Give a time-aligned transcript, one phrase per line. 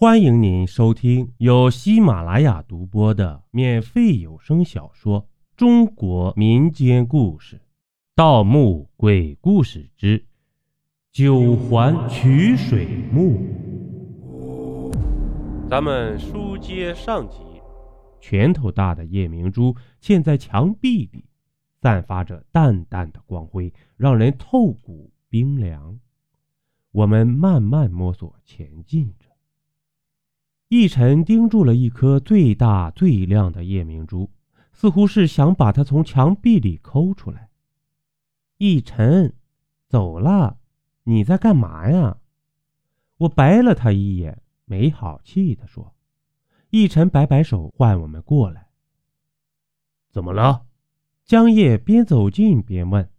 [0.00, 5.20] 欢迎您收听由喜马拉雅独播的免费有声小说
[5.58, 7.56] 《中国民间故事·
[8.14, 10.24] 盗墓鬼故事之
[11.12, 13.36] 九环取水墓》。
[15.68, 17.36] 咱们书接上集，
[18.22, 21.26] 拳头大的夜明珠嵌在墙壁里，
[21.82, 26.00] 散发着淡淡的光辉，让人透骨冰凉。
[26.90, 29.29] 我们慢慢摸索前进着。
[30.70, 34.30] 奕晨盯住了一颗最大最亮的夜明珠，
[34.72, 37.50] 似乎是想把它从墙壁里抠出来。
[38.58, 39.34] 奕晨，
[39.88, 40.58] 走了，
[41.02, 42.18] 你在干嘛呀？
[43.16, 45.92] 我白了他一眼，没好气地说。
[46.70, 48.68] 奕晨摆摆手，唤我们过来。
[50.12, 50.66] 怎么了？
[51.24, 53.10] 江夜边走近边问。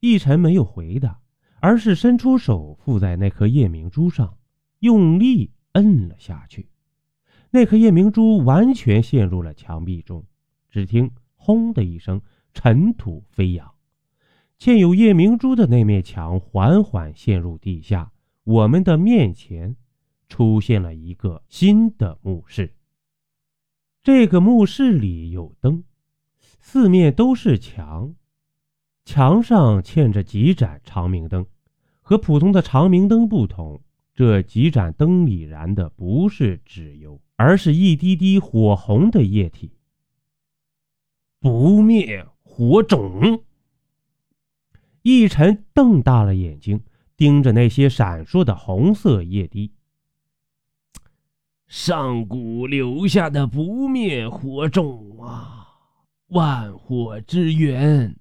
[0.00, 1.20] 奕晨没有回答，
[1.60, 4.36] 而是伸出手附在那颗夜明珠上，
[4.80, 5.52] 用力。
[5.78, 6.68] 摁了下去，
[7.50, 10.24] 那颗夜明珠完全陷入了墙壁中。
[10.68, 12.20] 只听“轰”的一声，
[12.52, 13.72] 尘土飞扬，
[14.58, 18.10] 嵌有夜明珠的那面墙缓缓陷入地下。
[18.42, 19.76] 我们的面前
[20.28, 22.74] 出现了一个新的墓室。
[24.02, 25.84] 这个墓室里有灯，
[26.60, 28.14] 四面都是墙，
[29.04, 31.46] 墙上嵌着几盏长明灯，
[32.00, 33.80] 和普通的长明灯不同。
[34.18, 39.70] 这几盏灯里燃的不是纸油，而是一滴滴火红的液体。
[41.38, 43.44] 不灭火种。
[45.02, 46.80] 一晨瞪大了眼睛，
[47.16, 49.70] 盯着那些闪烁的红色液滴。
[51.68, 55.68] 上古留下的不灭火种啊，
[56.30, 58.16] 万火之源，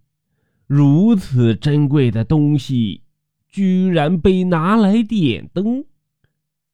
[0.68, 3.02] 如此珍贵的东西。
[3.48, 5.86] 居然被拿来点灯，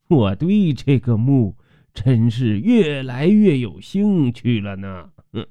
[0.07, 1.55] 我对这个墓
[1.93, 5.11] 真是越来越有兴趣了呢。
[5.31, 5.47] 哼，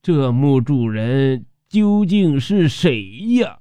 [0.00, 3.60] 这墓主人究竟是谁呀？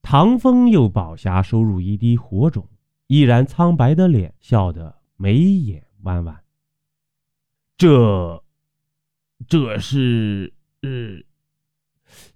[0.00, 2.68] 唐风又饱霞收入一滴火种，
[3.06, 6.42] 依然苍白的脸笑得眉眼弯弯。
[7.76, 8.44] 这，
[9.46, 10.52] 这是……
[10.82, 11.22] 呃，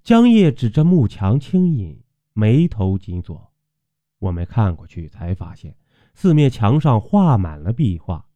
[0.03, 2.01] 江夜指着墓墙轻吟。
[2.39, 3.51] 眉头紧锁，
[4.19, 5.75] 我们看过去才发现，
[6.13, 8.27] 四面墙上画满了壁画，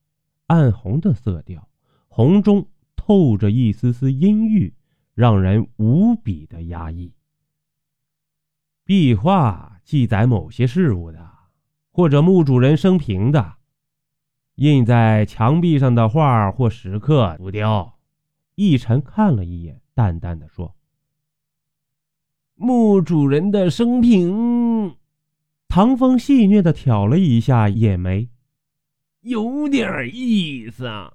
[0.47, 1.69] 暗红的色调，
[2.09, 2.67] 红中
[2.97, 4.75] 透着一丝丝阴郁，
[5.13, 7.13] 让人无比的压抑。
[8.85, 11.31] 壁画记载某些事物的，
[11.91, 13.57] 或者墓主人生平的，
[14.55, 17.99] 印在墙壁上的画或石刻、浮雕。
[18.57, 20.75] 奕晨看了一眼，淡淡的说。
[22.63, 24.95] 墓主人的生平，
[25.67, 28.29] 唐风戏谑的挑了一下眼眉，
[29.23, 31.15] 有点意思啊。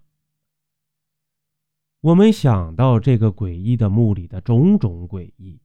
[2.02, 5.60] 我们想到这个诡异的墓里的种种诡异，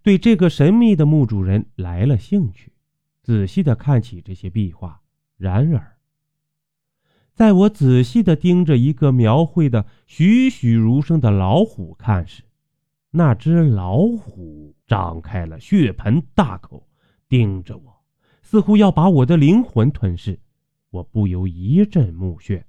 [0.00, 2.72] 对这个神秘的墓主人来了兴趣，
[3.20, 5.00] 仔细的看起这些壁画。
[5.36, 5.96] 然而，
[7.34, 12.44] 在我仔细的盯着一个描绘的栩栩如生的老虎看时，
[13.10, 14.45] 那只老虎
[14.86, 16.88] 张开了血盆大口，
[17.28, 18.04] 盯着我，
[18.42, 20.38] 似乎要把我的灵魂吞噬。
[20.90, 22.62] 我不由一阵目眩，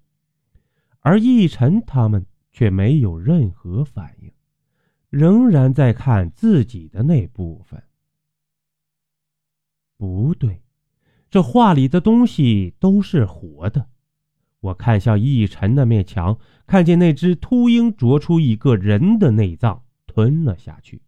[0.99, 4.31] 而奕晨他们却没有任何反应，
[5.09, 7.81] 仍然在看自己的那部分。
[9.95, 10.61] 不对，
[11.29, 13.87] 这画里的东西都是活的。
[14.59, 19.83] 我看向奕晨那面墙，看见那只秃鹰啄出一个人的内脏。
[20.07, 20.99] 吞了下去。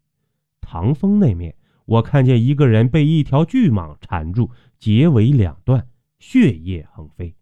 [0.71, 5.87] 唐风那面，我看见一个人被一条巨蟒缠住，结为两段，
[6.19, 7.35] 血液横飞。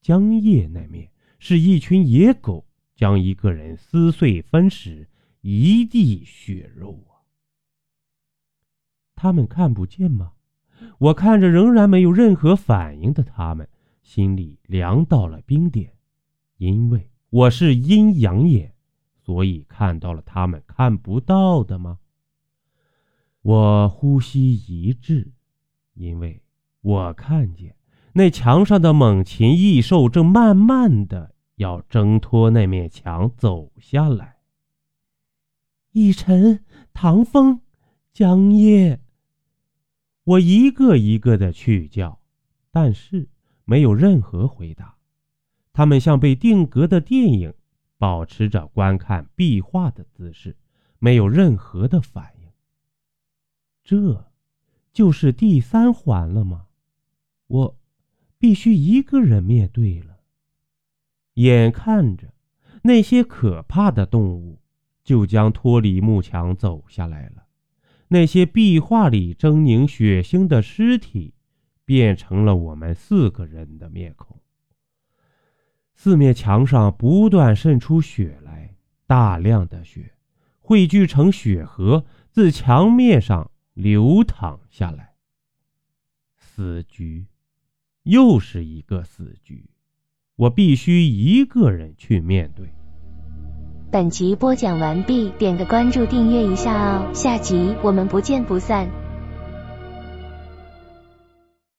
[0.00, 2.64] 江夜那面，是一群野狗
[2.96, 5.06] 将一个人撕碎分食，
[5.42, 7.20] 一地血肉啊！
[9.14, 10.32] 他们看不见吗？
[10.96, 13.68] 我看着仍然没有任何反应的他们，
[14.02, 15.92] 心里凉到了冰点，
[16.56, 18.72] 因为我是阴阳眼。
[19.22, 21.98] 所以看到了他们看不到的吗？
[23.44, 25.30] 我呼吸一滞，
[25.92, 26.42] 因为
[26.80, 27.76] 我看见
[28.14, 34.36] 那墙上的猛禽异兽正慢慢的要挣脱那面墙走下来。
[35.92, 36.64] 奕晨、
[36.94, 37.60] 唐风、
[38.14, 38.98] 江夜，
[40.24, 42.18] 我一个一个的去叫，
[42.72, 43.28] 但是
[43.66, 44.96] 没有任何回答。
[45.74, 47.52] 他们像被定格的电影。
[47.96, 50.54] 保持着观看壁画的姿势，
[50.98, 52.33] 没有任何的反应。
[53.84, 54.32] 这，
[54.92, 56.66] 就是第三环了吗？
[57.46, 57.78] 我，
[58.38, 60.20] 必须一个人面对了。
[61.34, 62.32] 眼看着
[62.82, 64.60] 那些可怕的动物
[65.02, 67.44] 就将脱离幕墙走下来了，
[68.08, 71.34] 那些壁画里狰狞血腥的尸体
[71.84, 74.40] 变成了我们四个人的面孔。
[75.94, 78.74] 四面墙上不断渗出血来，
[79.06, 80.14] 大量的血
[80.58, 85.14] 汇聚成血河，自墙面上流淌下来。
[86.36, 87.26] 死局，
[88.04, 89.68] 又是一个死局，
[90.36, 92.68] 我必须一个人去面对。
[93.90, 99.03] 本集播讲完毕，点个关注，订阅一下哦，下集我们不见不散。